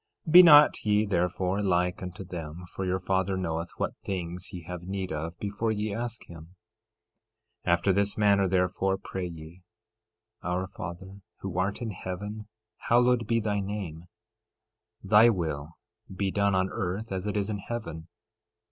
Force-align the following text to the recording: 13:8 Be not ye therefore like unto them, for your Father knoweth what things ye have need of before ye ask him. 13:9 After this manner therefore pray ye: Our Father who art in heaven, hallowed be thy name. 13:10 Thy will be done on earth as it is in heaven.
13:8 0.25 0.31
Be 0.31 0.41
not 0.41 0.83
ye 0.83 1.05
therefore 1.05 1.61
like 1.61 2.01
unto 2.01 2.23
them, 2.23 2.65
for 2.73 2.85
your 2.85 2.97
Father 2.99 3.37
knoweth 3.37 3.69
what 3.77 3.95
things 4.03 4.51
ye 4.51 4.63
have 4.63 4.81
need 4.81 5.11
of 5.11 5.37
before 5.37 5.71
ye 5.71 5.93
ask 5.93 6.25
him. 6.25 6.55
13:9 7.67 7.71
After 7.73 7.93
this 7.93 8.17
manner 8.17 8.47
therefore 8.49 8.97
pray 8.97 9.27
ye: 9.27 9.61
Our 10.41 10.65
Father 10.67 11.21
who 11.41 11.55
art 11.55 11.83
in 11.83 11.91
heaven, 11.91 12.47
hallowed 12.89 13.27
be 13.27 13.39
thy 13.39 13.59
name. 13.59 14.05
13:10 15.05 15.09
Thy 15.11 15.29
will 15.29 15.73
be 16.11 16.31
done 16.31 16.55
on 16.55 16.69
earth 16.71 17.11
as 17.11 17.27
it 17.27 17.37
is 17.37 17.51
in 17.51 17.59
heaven. 17.59 18.07